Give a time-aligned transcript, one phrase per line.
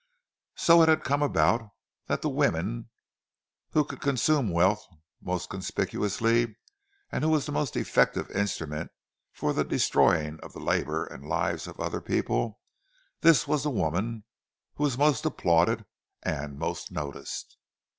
[0.55, 1.69] So it had come about
[2.07, 2.89] that the woman
[3.73, 4.83] who could consume wealth
[5.21, 8.89] most conspicuously—who was the most effective instrument
[9.31, 14.23] for the destroying of the labour and the lives of other people—this was the woman
[14.73, 15.85] who was most applauded
[16.23, 17.57] and most noticed.